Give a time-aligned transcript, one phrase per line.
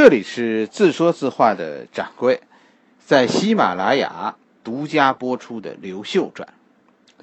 [0.00, 2.40] 这里是自说自话的掌柜，
[3.04, 6.48] 在喜马拉雅独家播出的《刘秀传》，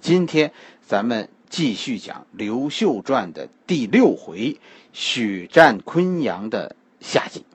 [0.01, 0.51] 今天
[0.85, 4.59] 咱们继续讲《刘秀传》的第六回
[4.91, 7.45] “血战昆阳”的下集。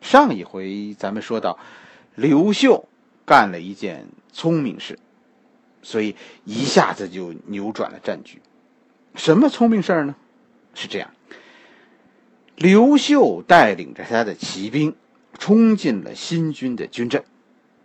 [0.00, 1.56] 上一回咱们说到，
[2.16, 2.88] 刘秀
[3.24, 4.98] 干了一件聪明事，
[5.82, 8.42] 所以一下子就扭转了战局。
[9.14, 10.16] 什么聪明事儿呢？
[10.74, 11.08] 是这样。
[12.62, 14.94] 刘秀带领着他的骑兵
[15.38, 17.24] 冲进了新军的军阵，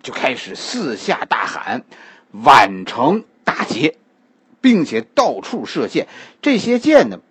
[0.04, 1.86] 就开始四下大喊
[2.44, 3.96] ：“宛城大捷！”
[4.60, 6.10] 并且到处射箭。
[6.42, 7.22] 这些箭呢，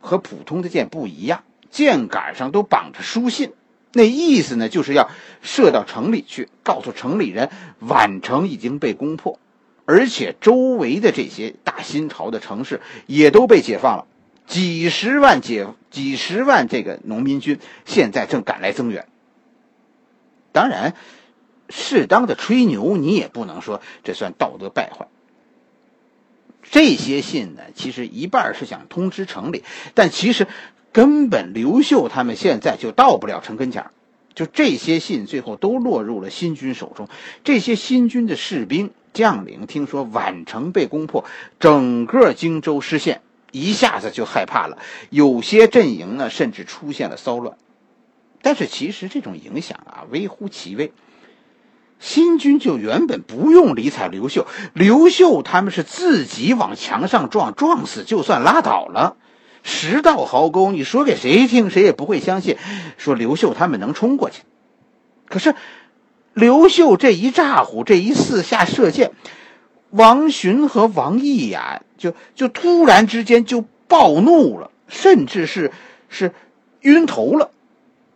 [0.00, 3.52] 和普通的箭不一样，箭杆上都绑着书信，
[3.92, 5.10] 那意思呢，就是要
[5.42, 7.50] 射到城里去，告诉城里人
[7.86, 9.38] 宛城已经被攻破，
[9.84, 14.06] 而且周围的这些大新朝的城市也都被解放了。
[14.46, 19.06] 几十万解几十万这个农民军现在正赶来增援。
[20.52, 20.94] 当然，
[21.68, 25.08] 适当的吹牛你也不能说这算道德败坏。
[26.62, 30.46] 这些信呢，其实一半是想通知城里，但其实
[30.92, 33.90] 根本刘秀他们现在就到不了城跟前
[34.34, 37.08] 就这些信最后都落入了新军手中。
[37.44, 41.24] 这些新军的士兵将领听说宛城被攻破，
[41.60, 43.20] 整个荆州失陷。
[43.54, 44.78] 一下子就害怕了，
[45.10, 47.56] 有些阵营呢，甚至出现了骚乱。
[48.42, 50.92] 但是其实这种影响啊，微乎其微。
[52.00, 59.16] 新军就原本不用理睬刘秀，刘秀他们是自己往墙上撞，撞死就算拉倒了。
[59.62, 62.58] 十道壕沟，你说给谁听，谁也不会相信，
[62.98, 64.42] 说刘秀他们能冲过去。
[65.28, 65.54] 可是
[66.34, 69.12] 刘秀这一咋呼，这一四下射箭。
[69.96, 75.70] 王寻和王毅呀，就就突然之间就暴怒了，甚至是
[76.08, 76.32] 是
[76.80, 77.52] 晕头了。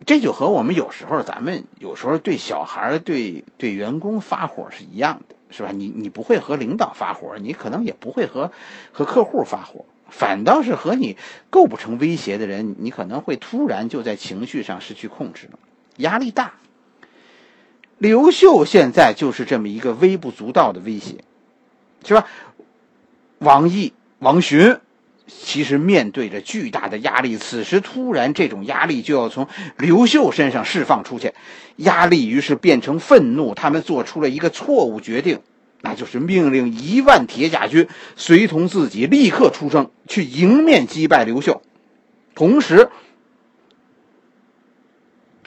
[0.05, 5.71] 这就和我们有时候咱们有时候对小孩、对对员工发火是一样的，是吧？
[5.73, 8.51] 你你不会和领导发火，你可能也不会和
[8.91, 11.15] 和客户发火，反倒是和你
[11.49, 15.59] 构不成威胁的人，你可能会突然就在情绪上失去控制了，
[15.95, 16.55] 压力大。
[17.97, 21.23] 刘秀现在就是这么一个微不足道的威胁。
[22.05, 22.25] 是吧？
[23.39, 24.77] 王毅、王寻，
[25.27, 31.33] 其实面对着巨大的压力，此时突然这种压力就要从刘秀身上释放出去，
[31.77, 33.53] 压力于是变成愤怒。
[33.53, 35.39] 他们做出了一个错误决定，
[35.81, 41.61] 那就是命令一万铁甲军随同自己立刻出征，去迎面击败刘秀。
[42.35, 42.89] 同时，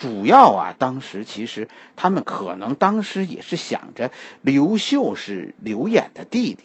[0.02, 6.64] 主要啊，当时其实他们可能当时也是想着刘秀是刘演的弟弟，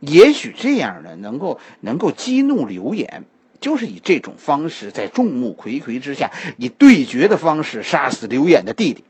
[0.00, 3.24] 也许这样呢能够能够激怒刘演，
[3.60, 9.04] 就是以这种方式在众目睽睽之下以对决的方式杀死刘演的弟弟。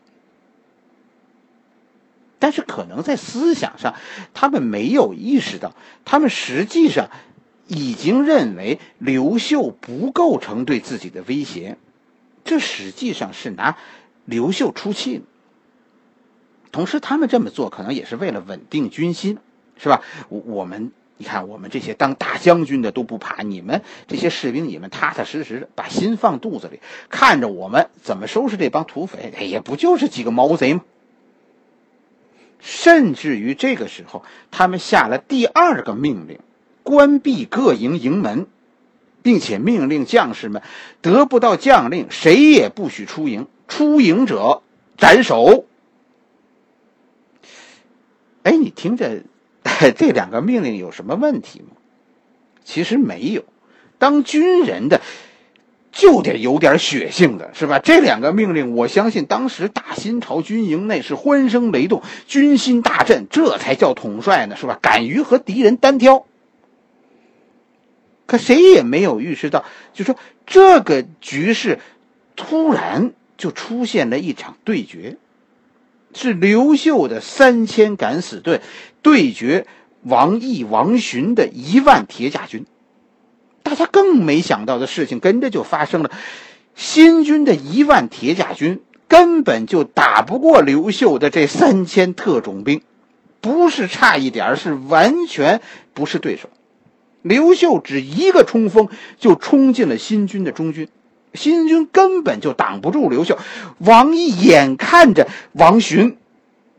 [2.38, 3.96] 但是可能在思想上，
[4.32, 7.10] 他们没有意识到，他们实际上
[7.66, 11.76] 已经认为刘秀不构成对自己的威胁。
[12.46, 13.76] 这实际上是拿
[14.24, 15.22] 刘秀出气，
[16.72, 19.38] 同时他们这么做可能也是为了稳定军心，
[19.76, 20.00] 是吧？
[20.30, 30.82] 我我们你看，我们这些当大将军的都不怕，你们这些士兵，你们踏踏实实的把心放肚子里，看着我们怎么收拾这帮土匪，哎也不就是几个毛贼吗？
[32.60, 36.38] 甚至于这个时候，他们下了第二个命令，
[36.82, 38.46] 关闭各营营门。
[39.26, 40.62] 并且命令将士们，
[41.02, 43.48] 得不到将令，谁也不许出营。
[43.66, 44.62] 出营者
[44.96, 45.64] 斩首。
[48.44, 49.22] 哎，你听着，
[49.98, 51.74] 这两个命令有什么问题吗？
[52.64, 53.42] 其实没有。
[53.98, 55.00] 当军人的
[55.90, 57.80] 就得有点血性的是吧？
[57.80, 64.78] 这两个命令，我相信当时大新朝军营内是欢声雷动，军心大振，这才叫统帅呢，是吧？
[64.80, 66.26] 敢于和敌人单挑。
[68.26, 69.64] 可谁也没有预示到，
[69.94, 70.16] 就说
[70.46, 71.78] 这个局势
[72.34, 75.16] 突然就出现了一场对决，
[76.12, 78.60] 是刘秀的三千敢死队
[79.02, 79.66] 对决
[80.02, 82.66] 王毅、王寻的一万铁甲军。
[83.62, 86.10] 大家更没想到的事情跟着就发生了，
[86.74, 92.82] 新军的一万铁甲军根本就打不过刘秀的这三千特种兵，
[93.40, 95.60] 不是差一点是完全
[95.94, 96.48] 不是对手。
[97.26, 98.88] 刘秀只一个冲锋
[99.18, 100.88] 就冲进了新军的中军，
[101.34, 103.36] 新军根本就挡不住刘秀。
[103.78, 106.16] 王毅眼看着王寻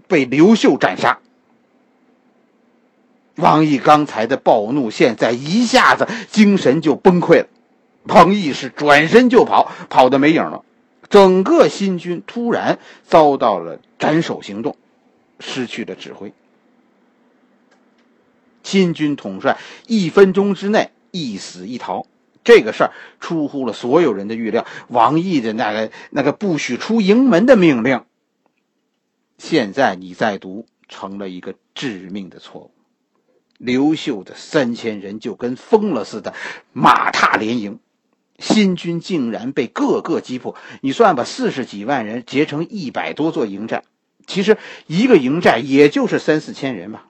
[0.07, 1.19] 被刘秀斩杀，
[3.35, 7.47] 王毅刚才的暴怒现在一下子精神就崩溃了。
[8.03, 10.63] 王毅是转身就跑，跑的没影了。
[11.09, 14.77] 整个新军突然遭到了斩首行动，
[15.39, 16.31] 失去了指挥。
[18.68, 22.06] 新军统帅一分钟之内一死一逃，
[22.44, 22.92] 这个事儿
[23.22, 24.68] 出乎了所有人的预料。
[24.90, 28.04] 王毅的那个那个不许出营门的命令，
[29.38, 32.72] 现在你再读，成了一个致命的错误。
[33.58, 36.34] 刘秀的三千人就跟疯了似的，
[36.74, 37.80] 马踏连营。
[38.38, 43.84] 新军竟然被各个击破，你算吧，四十几万人结成一百多座营寨，
[44.28, 47.04] 其实一个营寨也就是三四千人嘛，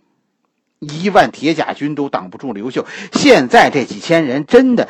[0.79, 2.85] 一万铁甲军都挡不住刘秀。
[3.13, 4.89] 现在这几千人真的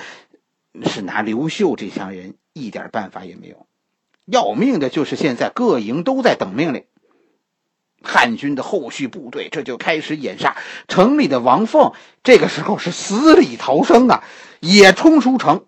[0.83, 3.67] 是拿刘秀这帮人一点办法也没有，
[4.25, 6.85] 要命的就是现在各营都在等命令。
[8.03, 10.55] 汉军的后续部队这就开始掩杀，
[10.87, 11.93] 城里的王凤
[12.23, 14.23] 这个时候是死里逃生啊，
[14.59, 15.65] 也冲出城。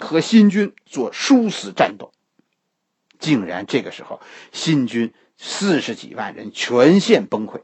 [0.00, 2.12] 和新军做殊死战斗，
[3.18, 4.20] 竟然这个时候
[4.52, 7.62] 新军四十几万人全线崩溃，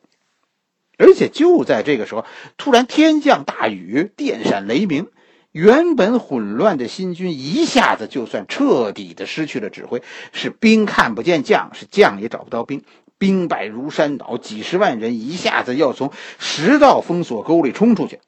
[0.96, 2.24] 而且就在这个时候，
[2.56, 5.08] 突然天降大雨，电闪雷鸣，
[5.50, 10.02] 原本混乱的新军一下子就算彻底的失去了指挥，
[10.32, 12.84] 是兵看不见将，是将也找不到兵，
[13.18, 18.20] 兵败如山倒，几十万人一下子要从十道封锁沟里冲出去，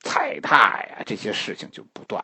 [0.00, 2.22] 踩踏呀，这些事情就不断。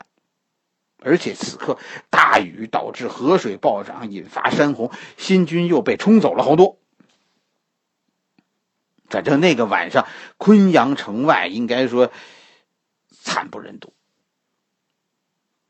[1.02, 1.78] 而且此刻
[2.10, 6.78] 大雨导致河水暴涨，引发山洪，新军又被冲走了好多。
[9.16, 12.12] 反正那个晚上，昆阳城外应该说
[13.08, 13.94] 惨不忍睹。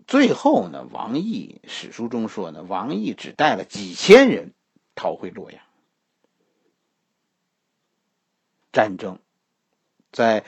[0.08, 4.52] 最后呢，王毅史书中说呢，王毅只带了几千人
[4.96, 5.62] 逃回洛阳。
[8.72, 9.20] 战争
[10.10, 10.40] 在《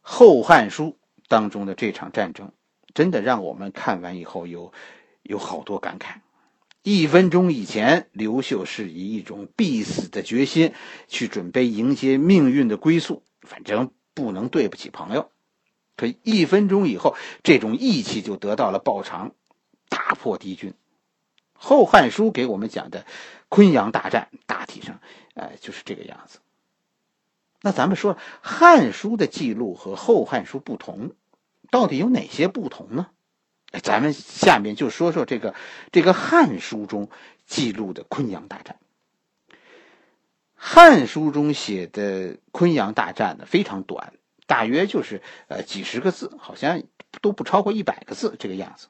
[0.00, 0.84] 后汉书》
[1.28, 2.50] 当中的这场战争。
[2.94, 4.72] 真的让我们看完以后有
[5.22, 6.20] 有好多感慨。
[6.88, 10.72] 一分钟以前，刘秀是以一种必死的决心
[11.08, 15.32] 去准备迎接命运的归宿，反正不能对不起朋友。
[15.96, 19.32] 可一分钟以后，这种义气就得到了报偿，
[19.88, 20.70] 打破敌军。
[21.54, 23.04] 《后汉书》给我们讲的
[23.48, 25.00] 昆阳大战，大体上，
[25.34, 26.38] 呃，就是这个样子。
[27.62, 31.10] 那咱们说，《汉书》的记录和《后汉书》不同。
[31.68, 33.08] 到底有哪些不同呢？
[33.82, 35.54] 咱们下面就说说这个
[35.92, 37.08] 这个《汉书》中
[37.46, 38.76] 记录的昆阳大战。
[40.54, 44.12] 《汉书》中写的昆阳大战呢非常短，
[44.46, 46.82] 大约就是呃几十个字，好像
[47.20, 48.88] 都不超过一百个字这个样子。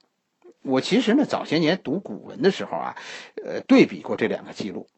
[0.63, 2.97] 我其实呢早些年读古文的时候啊，
[3.45, 4.89] 呃对比过这两个记录，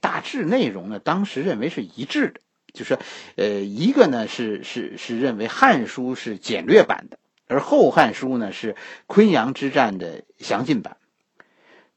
[0.00, 2.40] 大致内容呢当时认为是一致的。
[2.72, 2.98] 就是，
[3.36, 8.76] 呃，一个呢是是是认为《汉书》是简略版的，而《后汉书》呢是
[9.06, 10.96] 昆阳之战的详尽版。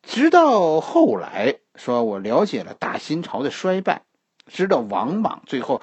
[0.01, 4.03] 直到后来，说我了解了大新朝的衰败，
[4.47, 5.81] 知道王莽最后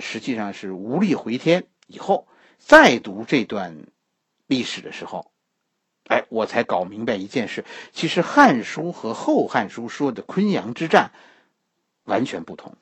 [0.00, 2.28] 实际上是无力回天以后，
[2.58, 3.86] 再读这段
[4.46, 5.30] 历史的时候，
[6.08, 11.10] 哎，我才搞明白一件事：其实《汉书》和《后汉书》说的昆阳之战
[12.04, 12.76] 完全不同。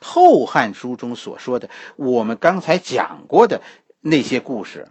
[0.04, 3.62] 《后汉书》中所说的，我们刚才讲过的
[4.08, 4.86] 那些故事，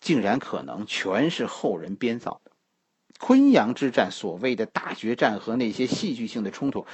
[0.00, 2.50] 竟然可能全是后人编造的。
[3.20, 6.86] 昆阳之战所谓的大决战和那些戏剧性的冲突，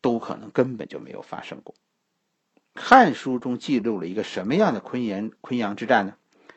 [0.00, 1.76] 都可能根本就没有发生过。
[2.80, 6.14] 《汉书》中记录了一个什么样的昆阳昆阳之战呢？《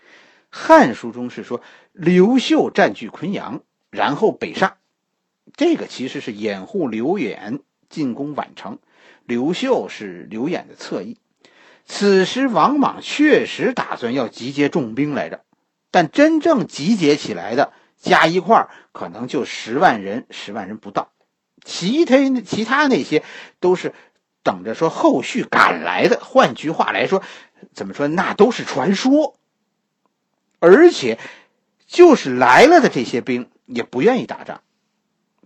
[0.49, 1.61] 汉书》中是说
[1.91, 3.61] 刘秀占据昆阳，
[3.91, 4.77] 然后北上，
[5.55, 8.79] 这个其实是掩护刘演进攻宛城。
[9.23, 11.19] 刘秀是刘演的侧翼，
[11.91, 15.43] 此时王莽确实打算要集结重兵来着，
[15.89, 21.09] 但真正集结起来的加一块可能就十万人，十万人不到，
[21.65, 23.23] 其他其他那些
[23.59, 23.93] 都是
[24.43, 26.19] 等着说后续赶来的。
[26.21, 27.23] 换句话来说，
[27.73, 29.35] 怎么说那都是传说，
[30.59, 31.17] 而且
[31.87, 34.61] 就是来了的这些兵也不愿意打仗。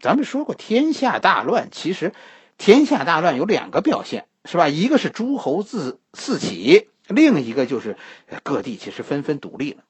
[0.01, 2.11] 咱们说过天下大乱，其实。
[2.55, 4.67] 天下大乱有两个表现，是吧？
[4.67, 7.97] 一个是诸侯自四起，另一个就是
[8.43, 9.83] 各地其实纷纷独立了。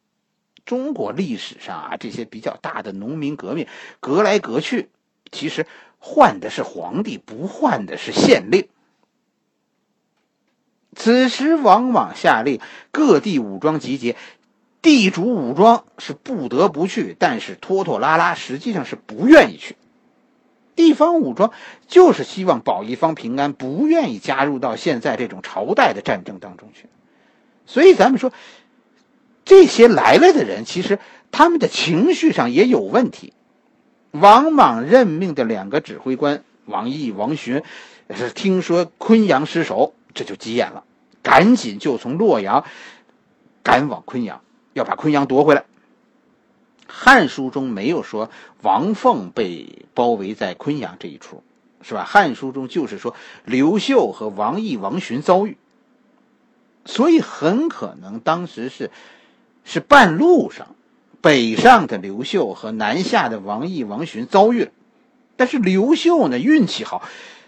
[0.64, 3.68] 中国历史上啊，这些比较大的农民革命，
[4.00, 4.90] 革来革去，
[5.32, 5.66] 其实
[5.98, 8.68] 换的是皇帝，不换的是县令。
[10.96, 14.16] 此时往往下令各地武装集结，
[14.82, 19.76] 地主武装是不得不去，但是拖拖拉拉，实际上是不愿意去。
[20.76, 21.52] 地方武装
[21.88, 26.88] 就是希望保一方平安，不愿意加入到现在这种朝代的战争当中去。
[27.66, 28.32] 所以咱们说，
[29.46, 31.00] 这些来了的人，其实
[31.32, 33.34] 他们的情绪上也有问题。
[34.12, 37.64] 王莽任命的两个指挥官王毅、王询，
[38.16, 40.84] 是听说昆阳失守，这就急眼了，
[41.22, 42.64] 赶紧就从洛阳
[43.64, 44.42] 赶往昆阳，
[44.74, 45.62] 要把昆阳夺回来。
[46.96, 48.30] 《汉书》中没有说
[48.62, 51.42] 王凤被包围在昆阳这一处，
[51.82, 52.02] 是吧？
[52.06, 55.58] 《汉书》中就是说刘秀和王毅、王询遭遇，
[56.86, 58.92] 所以很可能当时是
[59.66, 60.68] 是半路上。
[61.20, 64.72] 北上的刘秀和南下的王毅、王询遭遇了，
[65.36, 67.02] 但是刘秀呢运气好，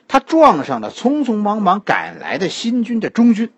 [0.07, 3.51] 他撞上了匆匆忙忙赶来的新军的中军。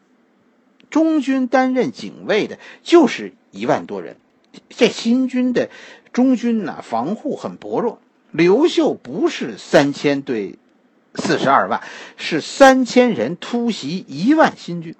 [0.90, 4.18] 中军担任警卫的就是一万多人，
[4.70, 5.70] 这新军的
[6.14, 8.00] 中军呢防护很薄弱。
[8.32, 10.56] 刘秀不是三千对
[11.16, 11.82] 四十二万，
[12.18, 14.96] 是三千人突袭一万新军。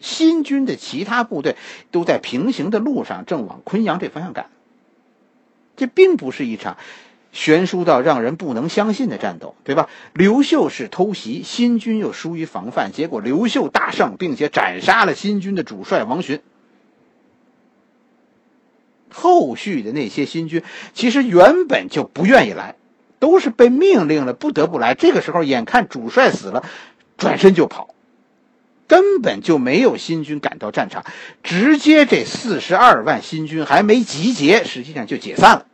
[0.00, 1.56] 新军的其他部队
[1.90, 4.46] 都在平行的路上，正往昆阳这方向赶。
[5.76, 6.78] 这并不是一场
[7.32, 9.88] 悬殊到让人不能相信的战斗，对吧？
[10.14, 16.40] 刘秀是偷袭，新军又疏于防范，结果刘秀大胜，并且斩杀了新军的主帅王询。
[19.12, 20.62] 后续的那些新军
[20.94, 22.76] 其实原本就不愿意来，
[23.18, 24.94] 都是被命令了不得不来。
[24.94, 26.64] 这个时候，眼看主帅死了，
[27.16, 27.94] 转身就跑。
[28.86, 31.04] 根本就没有新军赶到战场，
[31.44, 35.66] 直接这四十二万新军还没集结，实际上就解散了。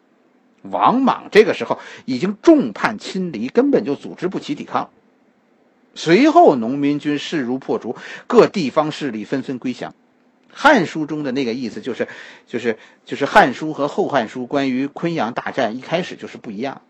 [0.61, 4.90] 王莽这个时候已经众叛亲离，根本就组织不起抵抗。
[5.95, 9.93] 随后农民军势如破竹，各地方势力纷纷归降。
[10.59, 12.09] 《汉书》中的那个意思就是，
[12.47, 16.81] 就是就是《汉书》和《后汉书》关于昆阳大战一开始就是不一样，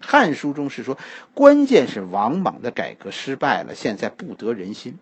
[0.04, 0.98] 《汉书》中是说，
[1.32, 4.98] 关键是王莽的改革失败了，现在不得人心。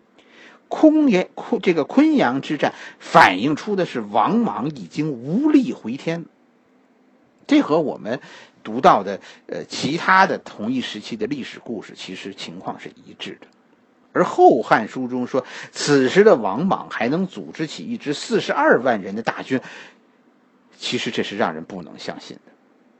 [0.67, 6.25] 昆阳昆这个昆阳之战反映出的是王莽已经无力回天，
[7.47, 8.21] 这和我们
[8.63, 13.47] 读到的呃其他的同一时期的历史故事其实情况是一致的。
[14.13, 19.61] 而《后汉书》中说，此时的王莽还能组织起一支四十二万人的大军，
[20.77, 22.51] 其实这是让人不能相信的。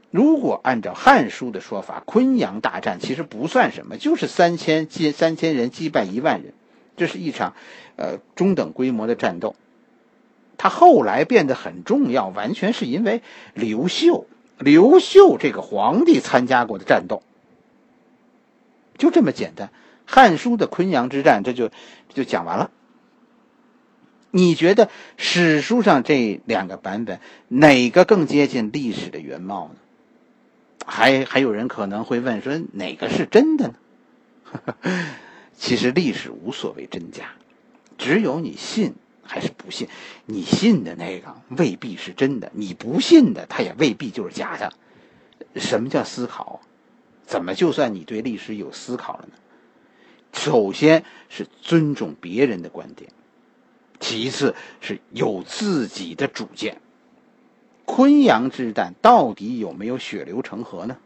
[0.10, 6.54] 如果按照《汉书》的说法，昆阳大战其实不算什么，就是三千击三千人击败一万人。
[6.98, 7.56] 这是一场，
[7.96, 9.56] 呃，中等规模的战斗。
[10.58, 13.22] 他后来变得很重要，完全是因为
[13.54, 14.28] 刘秀。
[14.60, 17.24] 刘秀这个皇帝参加过的战斗，
[18.98, 19.70] 就这么简单。
[20.12, 21.72] 《汉书》的昆阳之战，这就
[22.14, 22.70] 就讲完了。
[24.30, 29.76] 你觉得史书上这两个版本哪个更接近历史的原貌呢？
[30.86, 33.76] 还还有人可能会问说，哪个是真的呢？
[35.56, 37.32] 其实历史无所谓真假，
[37.98, 39.88] 只有你信还是不信。
[40.26, 44.74] 你信的那个未必是真的，你不信的它也未必就是假的。
[45.56, 46.60] 什么叫思考？
[47.26, 49.36] 怎么就算你对历史有思考了呢？
[50.34, 53.12] 首先是尊重别人的观点，
[54.00, 56.82] 其次是有自己的主见。
[57.86, 60.98] 昆阳之战到底有没有血流成河呢？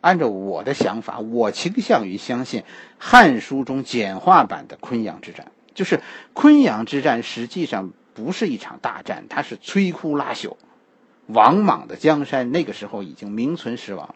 [0.00, 2.60] 按照我的想法，我倾向于相信
[2.98, 5.50] 《汉书》中简化版的昆阳之战。
[5.74, 6.00] 就是
[6.32, 10.56] 昆阳之战实际上不是一场大战，它是摧枯拉朽。
[11.26, 14.14] 王莽的江山那个时候已经名存实亡。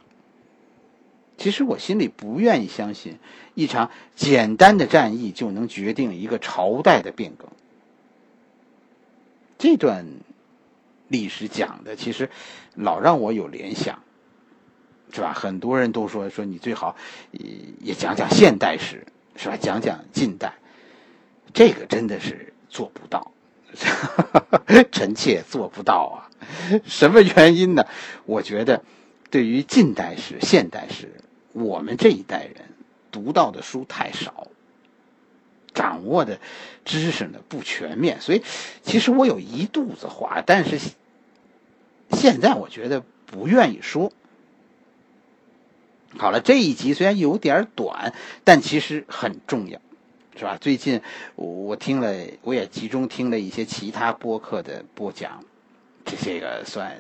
[1.41, 3.19] 其实我心里不愿意相信，
[3.55, 7.49] 一场简单的战役就能决定一个朝代的变革。
[9.57, 10.05] 这段
[11.09, 12.29] 历史讲的，其实
[12.75, 14.03] 老让我有联想。
[15.13, 15.33] 是吧？
[15.33, 16.95] 很多人都说说你最好
[17.81, 19.57] 也讲讲现代史，是吧？
[19.57, 20.53] 讲讲近代，
[21.53, 23.33] 这个真的是做不到，
[24.93, 26.31] 臣妾做不到啊！
[26.85, 27.87] 什么原因呢？
[28.25, 28.85] 我觉得，
[29.31, 31.13] 对于近代史、现代史，
[31.53, 32.57] 我们这一代人
[33.11, 34.47] 读到的书太少，
[35.75, 36.39] 掌握的
[36.85, 38.43] 知识呢不全面，所以
[38.83, 40.79] 其实我有一肚子话，但是
[42.11, 44.13] 现在我觉得不愿意说。
[46.19, 49.81] 好了，这一集虽然有点短，但其实很重要，
[50.37, 50.59] 是吧？
[50.61, 51.01] 最近
[51.37, 55.45] 我听了，我也集中听了一些其他播客的播讲，
[56.05, 56.97] 这这个算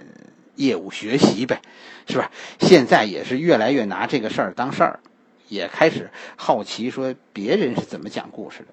[0.60, 1.62] 业务学习呗，
[2.06, 2.30] 是吧？
[2.60, 5.00] 现在也是越来越拿这个事儿当事儿，
[5.48, 8.66] 也开始好奇说别人是怎么讲故事的。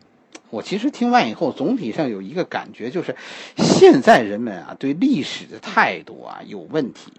[0.49, 3.15] 我其实听完以后，总体上有一个感觉，就是
[3.57, 7.13] 现在人们啊对历史的态度啊有问题，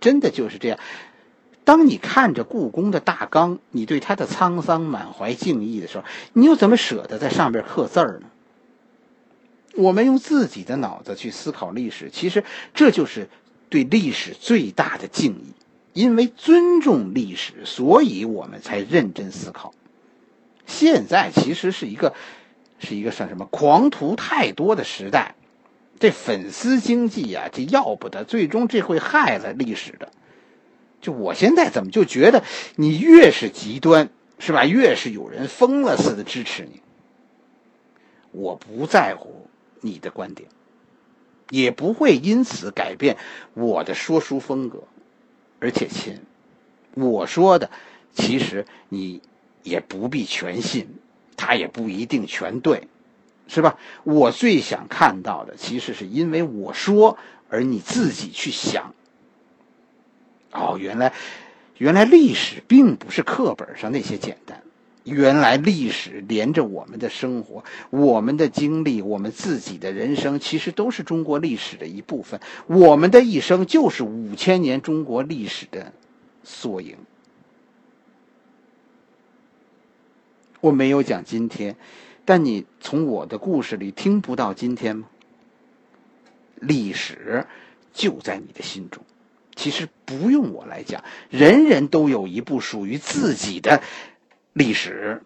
[0.00, 0.78] 真的就是这样。
[1.64, 8.26] 当你看着故宫的大纲，你对它的沧桑满怀敬意的时候，你又怎么舍得在上边刻字儿呢？
[9.76, 12.42] 我们用自己的脑子去思考历史，其实
[12.74, 13.28] 这就是
[13.70, 15.54] 对历史最大的敬意。
[15.92, 19.74] 因为尊重历史，所以我们才认真思考。
[20.64, 22.14] 现在其实是一个，
[22.78, 25.34] 是一个算什么狂徒太多的时代，
[25.98, 30.12] 这粉丝经济呀，这要不得，最终这会害了历史的。
[31.00, 32.44] 就我现在怎么就觉得
[32.76, 34.64] 你越是极端，是吧？
[34.64, 36.80] 越是有人疯了似的支持你。
[38.30, 39.48] 我不在乎
[39.80, 40.48] 你的观点，
[41.50, 43.18] 也不会因此改变
[43.54, 44.84] 我的说书风格。
[45.58, 46.18] 而且亲，
[46.94, 47.70] 我说的
[48.14, 49.20] 其实你
[49.62, 50.88] 也不必全信，
[51.36, 52.88] 他也不一定全对，
[53.46, 53.78] 是吧？
[54.04, 57.18] 我最想看到的，其实是因为我说，
[57.50, 58.94] 而你自己去想。
[60.52, 61.12] 哦，原来，
[61.76, 64.62] 原来历史并不是课本上那些简单。
[65.04, 72.40] 原来历史连着我们的生活，我们的经历，我们自己的人生，其实都是中国历史的一部分。
[72.66, 75.92] 我们的一生就是五千年中国历史的
[76.44, 76.96] 缩影。
[80.60, 81.76] 我没有讲今天，
[82.26, 85.08] 但你从我的故事里听不到今天吗？
[86.56, 87.46] 历史
[87.94, 89.02] 就在你的心中。
[89.56, 93.82] 其实不用我来讲，人人都有一部属于自己的
[94.52, 95.22] 历史。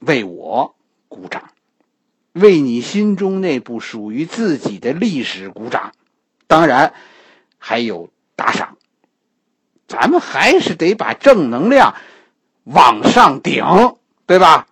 [0.00, 0.76] 为我
[1.08, 1.50] 鼓掌，
[2.32, 5.92] 为你心中那部属于自己的历史鼓掌。
[6.46, 6.94] 当然，
[7.58, 8.76] 还有打赏。
[9.88, 11.94] 咱们还是得把正能量
[12.64, 13.64] 往上顶，
[14.26, 14.68] 对吧？